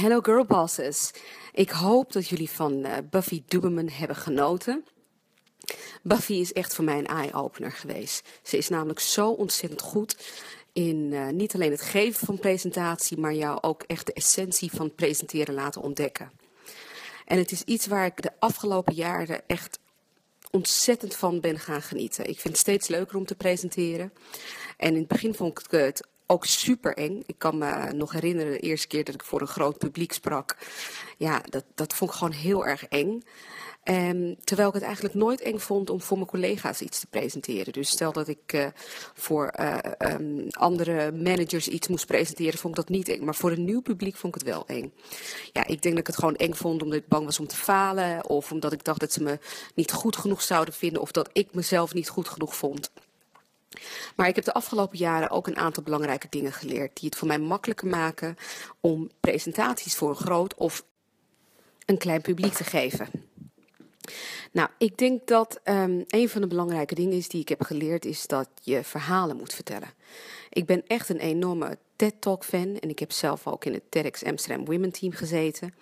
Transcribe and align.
Hello 0.00 0.20
girl 0.20 0.44
bosses. 0.44 1.10
Ik 1.52 1.70
hoop 1.70 2.12
dat 2.12 2.28
jullie 2.28 2.50
van 2.50 2.72
uh, 2.72 2.92
Buffy 3.10 3.42
Duberman 3.46 3.88
hebben 3.88 4.16
genoten. 4.16 4.84
Buffy 6.02 6.32
is 6.32 6.52
echt 6.52 6.74
voor 6.74 6.84
mij 6.84 6.98
een 6.98 7.06
eye-opener 7.06 7.72
geweest. 7.72 8.28
Ze 8.42 8.56
is 8.56 8.68
namelijk 8.68 9.00
zo 9.00 9.30
ontzettend 9.30 9.80
goed 9.82 10.16
in 10.72 11.12
uh, 11.12 11.28
niet 11.28 11.54
alleen 11.54 11.70
het 11.70 11.82
geven 11.82 12.26
van 12.26 12.38
presentatie, 12.38 13.18
maar 13.18 13.34
jou 13.34 13.58
ook 13.60 13.82
echt 13.82 14.06
de 14.06 14.12
essentie 14.12 14.70
van 14.70 14.94
presenteren 14.94 15.54
laten 15.54 15.82
ontdekken. 15.82 16.39
En 17.30 17.38
het 17.38 17.50
is 17.50 17.62
iets 17.62 17.86
waar 17.86 18.06
ik 18.06 18.22
de 18.22 18.32
afgelopen 18.38 18.94
jaren 18.94 19.42
echt 19.46 19.78
ontzettend 20.50 21.16
van 21.16 21.40
ben 21.40 21.58
gaan 21.58 21.82
genieten. 21.82 22.28
Ik 22.28 22.40
vind 22.40 22.48
het 22.48 22.58
steeds 22.58 22.88
leuker 22.88 23.16
om 23.16 23.24
te 23.24 23.34
presenteren. 23.34 24.12
En 24.76 24.92
in 24.92 24.98
het 24.98 25.08
begin 25.08 25.34
vond 25.34 25.50
ik 25.50 25.70
het 25.70 26.06
ook 26.30 26.44
super 26.44 26.96
eng. 26.96 27.22
Ik 27.26 27.38
kan 27.38 27.58
me 27.58 27.92
nog 27.92 28.12
herinneren 28.12 28.52
de 28.52 28.58
eerste 28.58 28.86
keer 28.86 29.04
dat 29.04 29.14
ik 29.14 29.24
voor 29.24 29.40
een 29.40 29.46
groot 29.46 29.78
publiek 29.78 30.12
sprak. 30.12 30.56
Ja, 31.16 31.42
dat, 31.48 31.64
dat 31.74 31.94
vond 31.94 32.10
ik 32.10 32.16
gewoon 32.16 32.32
heel 32.32 32.66
erg 32.66 32.84
eng. 32.84 33.22
Um, 33.84 34.36
terwijl 34.44 34.68
ik 34.68 34.74
het 34.74 34.82
eigenlijk 34.82 35.14
nooit 35.14 35.40
eng 35.40 35.58
vond 35.58 35.90
om 35.90 36.00
voor 36.00 36.16
mijn 36.16 36.28
collega's 36.28 36.80
iets 36.80 37.00
te 37.00 37.06
presenteren. 37.06 37.72
Dus 37.72 37.88
stel 37.88 38.12
dat 38.12 38.28
ik 38.28 38.52
uh, 38.52 38.66
voor 39.14 39.52
uh, 39.60 39.76
um, 39.98 40.46
andere 40.50 41.12
managers 41.12 41.68
iets 41.68 41.88
moest 41.88 42.06
presenteren, 42.06 42.58
vond 42.58 42.78
ik 42.78 42.86
dat 42.86 42.96
niet 42.96 43.08
eng. 43.08 43.24
Maar 43.24 43.34
voor 43.34 43.50
een 43.50 43.64
nieuw 43.64 43.80
publiek 43.80 44.16
vond 44.16 44.34
ik 44.34 44.40
het 44.40 44.50
wel 44.50 44.66
eng. 44.66 44.92
Ja, 45.52 45.66
ik 45.66 45.82
denk 45.82 45.94
dat 45.94 45.98
ik 45.98 46.06
het 46.06 46.18
gewoon 46.18 46.36
eng 46.36 46.54
vond 46.54 46.82
omdat 46.82 46.98
ik 46.98 47.08
bang 47.08 47.24
was 47.24 47.40
om 47.40 47.46
te 47.46 47.56
falen. 47.56 48.28
Of 48.28 48.52
omdat 48.52 48.72
ik 48.72 48.84
dacht 48.84 49.00
dat 49.00 49.12
ze 49.12 49.22
me 49.22 49.38
niet 49.74 49.92
goed 49.92 50.16
genoeg 50.16 50.42
zouden 50.42 50.74
vinden. 50.74 51.02
Of 51.02 51.12
dat 51.12 51.30
ik 51.32 51.54
mezelf 51.54 51.94
niet 51.94 52.08
goed 52.08 52.28
genoeg 52.28 52.56
vond. 52.56 52.90
Maar 54.16 54.28
ik 54.28 54.34
heb 54.34 54.44
de 54.44 54.52
afgelopen 54.52 54.98
jaren 54.98 55.30
ook 55.30 55.46
een 55.46 55.56
aantal 55.56 55.82
belangrijke 55.82 56.26
dingen 56.30 56.52
geleerd 56.52 56.96
die 57.00 57.08
het 57.08 57.18
voor 57.18 57.28
mij 57.28 57.38
makkelijker 57.38 57.88
maken 57.88 58.36
om 58.80 59.10
presentaties 59.20 59.94
voor 59.94 60.08
een 60.08 60.16
groot 60.16 60.54
of 60.54 60.84
een 61.86 61.98
klein 61.98 62.20
publiek 62.20 62.52
te 62.52 62.64
geven. 62.64 63.08
Nou, 64.52 64.68
ik 64.78 64.96
denk 64.96 65.26
dat 65.26 65.60
um, 65.64 66.04
een 66.06 66.28
van 66.28 66.40
de 66.40 66.46
belangrijke 66.46 66.94
dingen 66.94 67.16
is 67.16 67.28
die 67.28 67.40
ik 67.40 67.48
heb 67.48 67.62
geleerd, 67.62 68.04
is 68.04 68.26
dat 68.26 68.48
je 68.62 68.84
verhalen 68.84 69.36
moet 69.36 69.54
vertellen. 69.54 69.88
Ik 70.48 70.66
ben 70.66 70.86
echt 70.86 71.08
een 71.08 71.18
enorme 71.18 71.78
TED-talk 71.96 72.44
fan 72.44 72.78
en 72.78 72.88
ik 72.88 72.98
heb 72.98 73.12
zelf 73.12 73.46
ook 73.46 73.64
in 73.64 73.72
het 73.72 73.90
TEDx 73.90 74.24
Amsterdam 74.24 74.64
Women 74.64 74.92
Team 74.92 75.12
gezeten. 75.12 75.74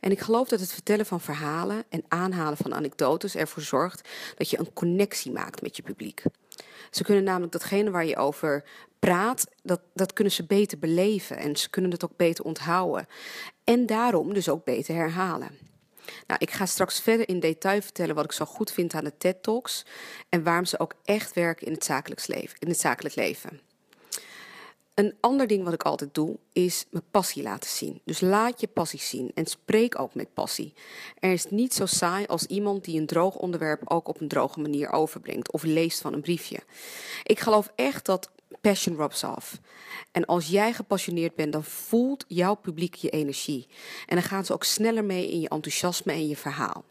En 0.00 0.10
ik 0.10 0.20
geloof 0.20 0.48
dat 0.48 0.60
het 0.60 0.72
vertellen 0.72 1.06
van 1.06 1.20
verhalen 1.20 1.84
en 1.88 2.04
aanhalen 2.08 2.56
van 2.56 2.74
anekdotes 2.74 3.34
ervoor 3.34 3.62
zorgt 3.62 4.08
dat 4.36 4.50
je 4.50 4.58
een 4.58 4.72
connectie 4.72 5.32
maakt 5.32 5.62
met 5.62 5.76
je 5.76 5.82
publiek. 5.82 6.22
Ze 6.90 7.04
kunnen 7.04 7.24
namelijk 7.24 7.52
datgene 7.52 7.90
waar 7.90 8.06
je 8.06 8.16
over 8.16 8.64
praat, 8.98 9.46
dat, 9.62 9.80
dat 9.94 10.12
kunnen 10.12 10.32
ze 10.32 10.44
beter 10.44 10.78
beleven 10.78 11.36
en 11.36 11.56
ze 11.56 11.70
kunnen 11.70 11.90
het 11.90 12.04
ook 12.04 12.16
beter 12.16 12.44
onthouden. 12.44 13.06
En 13.64 13.86
daarom 13.86 14.34
dus 14.34 14.48
ook 14.48 14.64
beter 14.64 14.94
herhalen. 14.94 15.69
Nou, 16.26 16.40
ik 16.40 16.50
ga 16.50 16.66
straks 16.66 17.00
verder 17.00 17.28
in 17.28 17.40
detail 17.40 17.82
vertellen 17.82 18.14
wat 18.14 18.24
ik 18.24 18.32
zo 18.32 18.44
goed 18.44 18.72
vind 18.72 18.94
aan 18.94 19.04
de 19.04 19.16
TED 19.18 19.42
Talks 19.42 19.84
en 20.28 20.42
waarom 20.42 20.64
ze 20.64 20.78
ook 20.78 20.94
echt 21.04 21.34
werken 21.34 21.66
in 21.66 21.72
het 21.72 21.84
zakelijk 21.84 22.26
leven. 22.26 22.56
In 22.58 22.68
het 22.68 22.80
zakelijk 22.80 23.14
leven. 23.14 23.60
Een 24.94 25.14
ander 25.20 25.46
ding 25.46 25.64
wat 25.64 25.72
ik 25.72 25.82
altijd 25.82 26.14
doe, 26.14 26.36
is 26.52 26.86
mijn 26.90 27.04
passie 27.10 27.42
laten 27.42 27.70
zien. 27.70 28.00
Dus 28.04 28.20
laat 28.20 28.60
je 28.60 28.66
passie 28.66 29.00
zien 29.00 29.30
en 29.34 29.46
spreek 29.46 29.98
ook 29.98 30.14
met 30.14 30.34
passie. 30.34 30.74
Er 31.18 31.32
is 31.32 31.46
niet 31.50 31.74
zo 31.74 31.86
saai 31.86 32.26
als 32.26 32.46
iemand 32.46 32.84
die 32.84 33.00
een 33.00 33.06
droog 33.06 33.36
onderwerp 33.36 33.90
ook 33.90 34.08
op 34.08 34.20
een 34.20 34.28
droge 34.28 34.60
manier 34.60 34.90
overbrengt 34.92 35.52
of 35.52 35.62
leest 35.62 36.00
van 36.00 36.12
een 36.12 36.20
briefje. 36.20 36.58
Ik 37.24 37.40
geloof 37.40 37.72
echt 37.74 38.04
dat 38.04 38.30
passion 38.60 38.96
rubs 38.96 39.24
off. 39.24 39.60
En 40.12 40.24
als 40.24 40.46
jij 40.46 40.72
gepassioneerd 40.72 41.34
bent, 41.34 41.52
dan 41.52 41.64
voelt 41.64 42.24
jouw 42.28 42.54
publiek 42.54 42.94
je 42.94 43.10
energie. 43.10 43.68
En 44.06 44.14
dan 44.14 44.24
gaan 44.24 44.44
ze 44.44 44.52
ook 44.52 44.64
sneller 44.64 45.04
mee 45.04 45.30
in 45.30 45.40
je 45.40 45.48
enthousiasme 45.48 46.12
en 46.12 46.28
je 46.28 46.36
verhaal. 46.36 46.84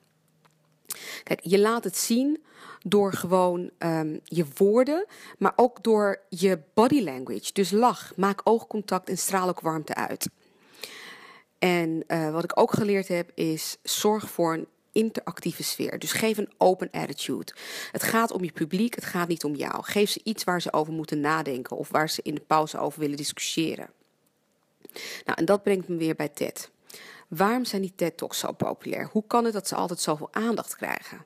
Kijk, 1.23 1.39
je 1.43 1.59
laat 1.59 1.83
het 1.83 1.97
zien 1.97 2.43
door 2.85 3.13
gewoon 3.13 3.69
um, 3.79 4.19
je 4.23 4.45
woorden, 4.57 5.05
maar 5.37 5.53
ook 5.55 5.83
door 5.83 6.21
je 6.29 6.59
body 6.73 7.01
language. 7.03 7.53
Dus 7.53 7.71
lach, 7.71 8.13
maak 8.15 8.41
oogcontact 8.43 9.09
en 9.09 9.17
straal 9.17 9.49
ook 9.49 9.59
warmte 9.59 9.95
uit. 9.95 10.29
En 11.59 12.03
uh, 12.07 12.31
wat 12.31 12.43
ik 12.43 12.59
ook 12.59 12.73
geleerd 12.73 13.07
heb, 13.07 13.31
is 13.35 13.77
zorg 13.83 14.29
voor 14.29 14.53
een 14.53 14.67
interactieve 14.91 15.63
sfeer. 15.63 15.99
Dus 15.99 16.11
geef 16.11 16.37
een 16.37 16.53
open 16.57 16.89
attitude. 16.91 17.53
Het 17.91 18.03
gaat 18.03 18.31
om 18.31 18.43
je 18.43 18.51
publiek, 18.51 18.95
het 18.95 19.05
gaat 19.05 19.27
niet 19.27 19.43
om 19.43 19.55
jou. 19.55 19.83
Geef 19.83 20.09
ze 20.09 20.21
iets 20.23 20.43
waar 20.43 20.61
ze 20.61 20.73
over 20.73 20.93
moeten 20.93 21.19
nadenken 21.19 21.77
of 21.77 21.89
waar 21.89 22.09
ze 22.09 22.21
in 22.23 22.35
de 22.35 22.41
pauze 22.41 22.77
over 22.77 22.99
willen 22.99 23.17
discussiëren. 23.17 23.89
Nou, 25.25 25.37
en 25.37 25.45
dat 25.45 25.63
brengt 25.63 25.87
me 25.87 25.95
weer 25.95 26.15
bij 26.15 26.29
TED. 26.29 26.69
Waarom 27.27 27.65
zijn 27.65 27.81
die 27.81 27.93
TED-talks 27.95 28.39
zo 28.39 28.51
populair? 28.51 29.09
Hoe 29.11 29.23
kan 29.27 29.45
het 29.45 29.53
dat 29.53 29.67
ze 29.67 29.75
altijd 29.75 29.99
zoveel 29.99 30.27
aandacht 30.31 30.75
krijgen? 30.75 31.25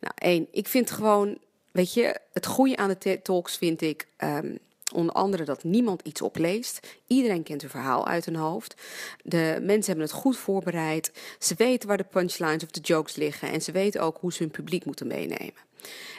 Nou, 0.00 0.14
één, 0.14 0.48
ik 0.50 0.68
vind 0.68 0.90
gewoon, 0.90 1.38
weet 1.70 1.94
je, 1.94 2.20
het 2.32 2.46
goede 2.46 2.76
aan 2.76 2.88
de 2.88 2.98
TED-talks 2.98 3.56
vind 3.56 3.80
ik 3.80 4.08
um, 4.18 4.58
onder 4.94 5.14
andere 5.14 5.44
dat 5.44 5.64
niemand 5.64 6.02
iets 6.02 6.22
opleest. 6.22 6.88
Iedereen 7.06 7.42
kent 7.42 7.60
hun 7.60 7.70
verhaal 7.70 8.06
uit 8.06 8.24
hun 8.24 8.36
hoofd. 8.36 8.74
De 9.22 9.58
mensen 9.62 9.86
hebben 9.86 10.04
het 10.04 10.12
goed 10.12 10.36
voorbereid. 10.36 11.12
Ze 11.38 11.54
weten 11.56 11.88
waar 11.88 11.96
de 11.96 12.04
punchlines 12.04 12.62
of 12.62 12.70
de 12.70 12.80
jokes 12.80 13.16
liggen. 13.16 13.50
En 13.50 13.62
ze 13.62 13.72
weten 13.72 14.00
ook 14.00 14.18
hoe 14.20 14.32
ze 14.32 14.42
hun 14.42 14.52
publiek 14.52 14.84
moeten 14.84 15.06
meenemen. 15.06 15.62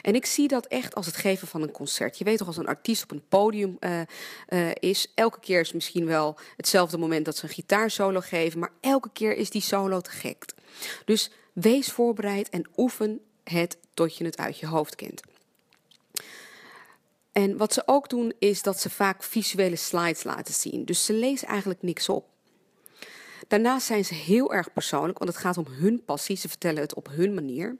En 0.02 0.14
ik 0.14 0.26
zie 0.26 0.48
dat 0.48 0.66
echt 0.66 0.94
als 0.94 1.06
het 1.06 1.16
geven 1.16 1.48
van 1.48 1.62
een 1.62 1.70
concert. 1.70 2.18
Je 2.18 2.24
weet 2.24 2.38
toch, 2.38 2.46
als 2.46 2.56
een 2.56 2.66
artiest 2.66 3.02
op 3.02 3.10
een 3.10 3.28
podium 3.28 3.76
uh, 3.80 4.00
uh, 4.48 4.70
is, 4.74 5.12
elke 5.14 5.40
keer 5.40 5.60
is 5.60 5.72
misschien 5.72 6.06
wel 6.06 6.38
hetzelfde 6.56 6.98
moment 6.98 7.24
dat 7.24 7.36
ze 7.36 7.44
een 7.44 7.50
gitaarsolo 7.50 8.20
geven, 8.20 8.58
maar 8.58 8.72
elke 8.80 9.10
keer 9.12 9.36
is 9.36 9.50
die 9.50 9.62
solo 9.62 10.00
te 10.00 10.10
gek. 10.10 10.44
Dus 11.04 11.30
wees 11.52 11.92
voorbereid 11.92 12.48
en 12.48 12.66
oefen 12.76 13.20
het 13.44 13.78
tot 13.94 14.16
je 14.16 14.24
het 14.24 14.38
uit 14.38 14.58
je 14.58 14.66
hoofd 14.66 14.94
kent. 14.94 15.22
En 17.36 17.56
wat 17.56 17.72
ze 17.72 17.82
ook 17.86 18.08
doen 18.08 18.32
is 18.38 18.62
dat 18.62 18.80
ze 18.80 18.90
vaak 18.90 19.22
visuele 19.22 19.76
slides 19.76 20.24
laten 20.24 20.54
zien. 20.54 20.84
Dus 20.84 21.04
ze 21.04 21.12
lezen 21.12 21.48
eigenlijk 21.48 21.82
niks 21.82 22.08
op. 22.08 22.28
Daarnaast 23.48 23.86
zijn 23.86 24.04
ze 24.04 24.14
heel 24.14 24.52
erg 24.52 24.72
persoonlijk, 24.72 25.18
want 25.18 25.30
het 25.30 25.40
gaat 25.40 25.56
om 25.56 25.66
hun 25.68 26.04
passie. 26.04 26.36
Ze 26.36 26.48
vertellen 26.48 26.80
het 26.80 26.94
op 26.94 27.08
hun 27.10 27.34
manier. 27.34 27.76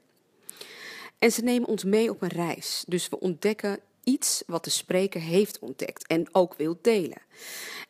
En 1.19 1.31
ze 1.31 1.41
nemen 1.41 1.67
ons 1.67 1.83
mee 1.83 2.09
op 2.09 2.21
een 2.21 2.29
reis. 2.29 2.83
Dus 2.87 3.09
we 3.09 3.19
ontdekken 3.19 3.79
iets 4.03 4.43
wat 4.47 4.63
de 4.63 4.69
spreker 4.69 5.21
heeft 5.21 5.59
ontdekt 5.59 6.07
en 6.07 6.27
ook 6.31 6.53
wil 6.53 6.77
delen. 6.81 7.21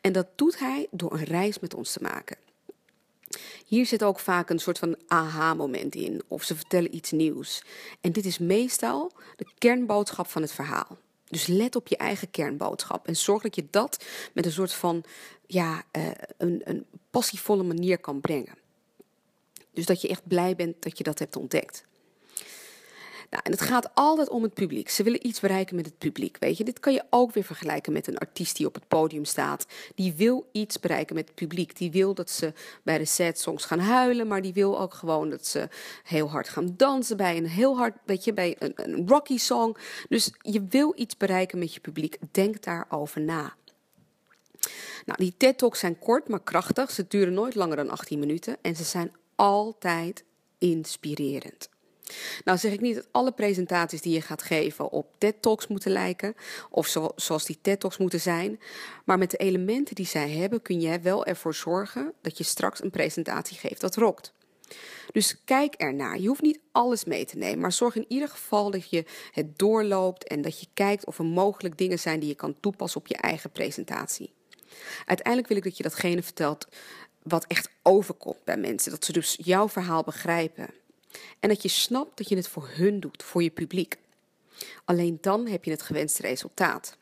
En 0.00 0.12
dat 0.12 0.26
doet 0.34 0.58
hij 0.58 0.86
door 0.90 1.12
een 1.12 1.24
reis 1.24 1.58
met 1.58 1.74
ons 1.74 1.92
te 1.92 2.02
maken. 2.02 2.36
Hier 3.66 3.86
zit 3.86 4.02
ook 4.02 4.20
vaak 4.20 4.50
een 4.50 4.58
soort 4.58 4.78
van 4.78 4.96
aha-moment 5.06 5.94
in, 5.94 6.22
of 6.28 6.42
ze 6.42 6.56
vertellen 6.56 6.94
iets 6.94 7.10
nieuws. 7.10 7.62
En 8.00 8.12
dit 8.12 8.24
is 8.24 8.38
meestal 8.38 9.12
de 9.36 9.52
kernboodschap 9.58 10.26
van 10.26 10.42
het 10.42 10.52
verhaal. 10.52 10.98
Dus 11.28 11.46
let 11.46 11.76
op 11.76 11.88
je 11.88 11.96
eigen 11.96 12.30
kernboodschap 12.30 13.06
en 13.06 13.16
zorg 13.16 13.42
dat 13.42 13.54
je 13.54 13.66
dat 13.70 14.04
met 14.32 14.46
een 14.46 14.52
soort 14.52 14.72
van 14.72 15.04
ja, 15.46 15.82
uh, 15.92 16.10
een, 16.36 16.60
een 16.64 16.86
passievolle 17.10 17.62
manier 17.62 17.98
kan 17.98 18.20
brengen. 18.20 18.54
Dus 19.72 19.86
dat 19.86 20.00
je 20.00 20.08
echt 20.08 20.26
blij 20.26 20.56
bent 20.56 20.82
dat 20.82 20.98
je 20.98 21.04
dat 21.04 21.18
hebt 21.18 21.36
ontdekt. 21.36 21.84
Nou, 23.30 23.42
en 23.42 23.50
het 23.50 23.60
gaat 23.60 23.94
altijd 23.94 24.28
om 24.28 24.42
het 24.42 24.54
publiek. 24.54 24.88
Ze 24.88 25.02
willen 25.02 25.26
iets 25.26 25.40
bereiken 25.40 25.76
met 25.76 25.86
het 25.86 25.98
publiek. 25.98 26.36
Weet 26.40 26.56
je, 26.56 26.64
dit 26.64 26.80
kan 26.80 26.92
je 26.92 27.04
ook 27.10 27.32
weer 27.32 27.44
vergelijken 27.44 27.92
met 27.92 28.06
een 28.06 28.18
artiest 28.18 28.56
die 28.56 28.66
op 28.66 28.74
het 28.74 28.88
podium 28.88 29.24
staat. 29.24 29.66
Die 29.94 30.14
wil 30.16 30.48
iets 30.52 30.80
bereiken 30.80 31.14
met 31.14 31.26
het 31.26 31.34
publiek. 31.34 31.76
Die 31.76 31.90
wil 31.90 32.14
dat 32.14 32.30
ze 32.30 32.52
bij 32.82 32.98
de 32.98 33.04
sad 33.04 33.38
songs 33.38 33.64
gaan 33.64 33.78
huilen, 33.78 34.26
maar 34.26 34.42
die 34.42 34.52
wil 34.52 34.80
ook 34.80 34.94
gewoon 34.94 35.30
dat 35.30 35.46
ze 35.46 35.68
heel 36.04 36.30
hard 36.30 36.48
gaan 36.48 36.74
dansen 36.76 37.16
bij 37.16 37.36
een 37.36 37.46
heel 37.46 37.76
hard, 37.76 37.96
weet 38.04 38.24
je, 38.24 38.32
bij 38.32 38.56
een, 38.58 38.72
een 38.74 39.08
rocky 39.08 39.38
song. 39.38 39.76
Dus 40.08 40.30
je 40.40 40.66
wil 40.68 40.92
iets 40.96 41.16
bereiken 41.16 41.58
met 41.58 41.74
je 41.74 41.80
publiek. 41.80 42.16
Denk 42.30 42.62
daarover 42.62 43.20
na. 43.20 43.54
Nou, 45.04 45.18
die 45.18 45.34
TED 45.36 45.58
Talks 45.58 45.78
zijn 45.78 45.98
kort, 45.98 46.28
maar 46.28 46.42
krachtig. 46.42 46.90
Ze 46.90 47.06
duren 47.08 47.32
nooit 47.32 47.54
langer 47.54 47.76
dan 47.76 47.90
18 47.90 48.18
minuten 48.18 48.56
en 48.62 48.76
ze 48.76 48.84
zijn 48.84 49.12
altijd 49.34 50.24
inspirerend. 50.58 51.68
Nou 52.44 52.58
zeg 52.58 52.72
ik 52.72 52.80
niet 52.80 52.94
dat 52.94 53.08
alle 53.10 53.32
presentaties 53.32 54.02
die 54.02 54.12
je 54.12 54.20
gaat 54.20 54.42
geven 54.42 54.90
op 54.90 55.06
TED 55.18 55.42
Talks 55.42 55.66
moeten 55.66 55.90
lijken, 55.90 56.34
of 56.70 56.86
zo, 56.86 57.08
zoals 57.16 57.44
die 57.44 57.58
TED 57.62 57.80
Talks 57.80 57.96
moeten 57.96 58.20
zijn, 58.20 58.60
maar 59.04 59.18
met 59.18 59.30
de 59.30 59.36
elementen 59.36 59.94
die 59.94 60.06
zij 60.06 60.30
hebben 60.30 60.62
kun 60.62 60.80
je 60.80 61.00
wel 61.00 61.24
ervoor 61.24 61.54
zorgen 61.54 62.12
dat 62.20 62.38
je 62.38 62.44
straks 62.44 62.82
een 62.82 62.90
presentatie 62.90 63.58
geeft 63.58 63.80
dat 63.80 63.96
rokt. 63.96 64.32
Dus 65.12 65.36
kijk 65.44 65.74
ernaar. 65.74 66.18
Je 66.18 66.28
hoeft 66.28 66.42
niet 66.42 66.60
alles 66.72 67.04
mee 67.04 67.24
te 67.24 67.36
nemen, 67.36 67.60
maar 67.60 67.72
zorg 67.72 67.96
in 67.96 68.04
ieder 68.08 68.28
geval 68.28 68.70
dat 68.70 68.90
je 68.90 69.04
het 69.32 69.58
doorloopt 69.58 70.26
en 70.26 70.42
dat 70.42 70.60
je 70.60 70.66
kijkt 70.74 71.06
of 71.06 71.18
er 71.18 71.24
mogelijk 71.24 71.78
dingen 71.78 71.98
zijn 71.98 72.20
die 72.20 72.28
je 72.28 72.34
kan 72.34 72.60
toepassen 72.60 73.00
op 73.00 73.06
je 73.06 73.16
eigen 73.16 73.50
presentatie. 73.50 74.32
Uiteindelijk 75.06 75.48
wil 75.48 75.56
ik 75.56 75.64
dat 75.64 75.76
je 75.76 75.82
datgene 75.82 76.22
vertelt 76.22 76.68
wat 77.22 77.44
echt 77.46 77.70
overkomt 77.82 78.44
bij 78.44 78.56
mensen, 78.56 78.90
dat 78.90 79.04
ze 79.04 79.12
dus 79.12 79.38
jouw 79.42 79.68
verhaal 79.68 80.02
begrijpen. 80.02 80.68
En 81.40 81.48
dat 81.48 81.62
je 81.62 81.68
snapt 81.68 82.16
dat 82.16 82.28
je 82.28 82.36
het 82.36 82.48
voor 82.48 82.68
hun 82.72 83.00
doet, 83.00 83.22
voor 83.22 83.42
je 83.42 83.50
publiek. 83.50 83.96
Alleen 84.84 85.18
dan 85.20 85.46
heb 85.46 85.64
je 85.64 85.70
het 85.70 85.82
gewenste 85.82 86.22
resultaat. 86.22 86.96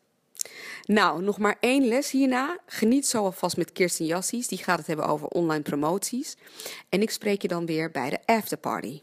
Nou, 0.85 1.23
nog 1.23 1.39
maar 1.39 1.57
één 1.61 1.89
les 1.89 2.11
hierna. 2.11 2.59
Geniet 2.67 3.07
zo 3.07 3.25
alvast 3.25 3.57
met 3.57 3.73
Kirsten 3.73 4.07
Jassies. 4.07 4.49
Die 4.49 4.59
gaat 4.59 4.79
het 4.79 4.87
hebben 4.87 5.07
over 5.07 5.29
online 5.29 5.63
promoties. 5.63 6.37
En 6.89 7.03
ik 7.03 7.11
spreek 7.11 7.43
je 7.43 7.49
dan 7.49 7.67
weer 7.67 7.91
bij 7.91 8.11
de 8.11 8.19
afterparty. 8.27 9.01